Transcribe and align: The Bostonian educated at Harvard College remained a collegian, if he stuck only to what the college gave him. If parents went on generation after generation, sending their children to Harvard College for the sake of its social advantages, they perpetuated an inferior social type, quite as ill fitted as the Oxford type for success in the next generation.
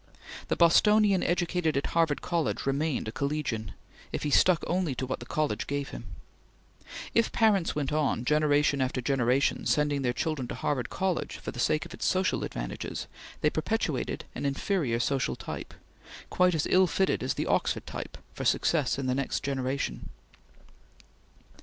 The 0.47 0.55
Bostonian 0.55 1.21
educated 1.21 1.77
at 1.77 1.85
Harvard 1.93 2.23
College 2.23 2.65
remained 2.65 3.07
a 3.07 3.11
collegian, 3.11 3.73
if 4.11 4.23
he 4.23 4.31
stuck 4.31 4.63
only 4.65 4.95
to 4.95 5.05
what 5.05 5.19
the 5.19 5.27
college 5.27 5.67
gave 5.67 5.89
him. 5.89 6.05
If 7.13 7.31
parents 7.31 7.75
went 7.75 7.91
on 7.93 8.25
generation 8.25 8.81
after 8.81 8.99
generation, 8.99 9.67
sending 9.67 10.01
their 10.01 10.11
children 10.11 10.47
to 10.47 10.55
Harvard 10.55 10.89
College 10.89 11.37
for 11.37 11.51
the 11.51 11.59
sake 11.59 11.85
of 11.85 11.93
its 11.93 12.07
social 12.07 12.43
advantages, 12.43 13.05
they 13.41 13.51
perpetuated 13.51 14.25
an 14.33 14.43
inferior 14.43 14.99
social 14.99 15.35
type, 15.35 15.71
quite 16.31 16.55
as 16.55 16.65
ill 16.71 16.87
fitted 16.87 17.21
as 17.21 17.35
the 17.35 17.45
Oxford 17.45 17.85
type 17.85 18.17
for 18.33 18.43
success 18.43 18.97
in 18.97 19.05
the 19.05 19.13
next 19.13 19.43
generation. 19.43 20.09